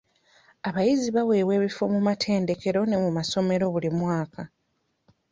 [0.67, 4.41] Abayizi baaweebwa ebifo mu matendekero ne mu masomero buli mwaka.